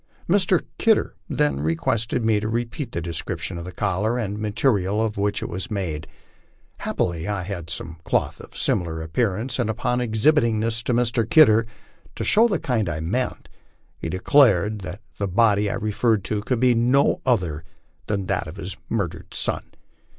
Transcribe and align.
Mr. 0.27 0.65
Kidder 0.79 1.13
then 1.29 1.59
requested 1.59 2.25
me 2.25 2.39
to 2.39 2.49
repeat 2.49 2.91
the 2.91 3.03
description 3.03 3.59
of 3.59 3.65
the 3.65 3.71
collar 3.71 4.17
and 4.17 4.39
material 4.39 4.99
of 4.99 5.15
which 5.15 5.43
it 5.43 5.47
was 5.47 5.69
made; 5.69 6.07
happily 6.79 7.27
I 7.27 7.43
had 7.43 7.69
some 7.69 7.97
cloth 8.03 8.39
of 8.41 8.49
very 8.49 8.59
similar 8.59 9.01
appearance, 9.03 9.59
and 9.59 9.69
upon 9.69 10.01
ex 10.01 10.17
hibiting 10.23 10.59
this 10.59 10.81
to 10.85 10.93
Mr. 10.95 11.29
Kidder, 11.29 11.67
to 12.15 12.23
show 12.23 12.47
the 12.47 12.57
kind 12.57 12.89
I 12.89 12.99
meant, 12.99 13.47
he 13.99 14.09
declared 14.09 14.79
that 14.81 15.01
the 15.19 15.27
body 15.27 15.69
I 15.69 15.75
referred 15.75 16.23
to 16.23 16.41
could 16.41 16.59
be 16.59 16.73
no 16.73 17.21
other 17.23 17.63
than 18.07 18.25
that 18.25 18.47
of 18.47 18.55
his 18.57 18.77
murdered 18.89 19.35
son. 19.35 19.61